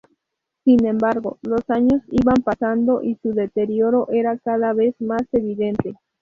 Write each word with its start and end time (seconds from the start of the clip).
Sin 0.63 0.83
embargo, 0.87 1.37
los 1.43 1.61
años 1.69 2.01
iban 2.09 2.37
pasando 2.43 3.03
y 3.03 3.19
su 3.21 3.33
deterioro 3.35 4.07
era 4.09 4.35
cada 4.39 4.73
vez 4.73 4.95
más 4.99 5.21
evidente. 5.31 5.93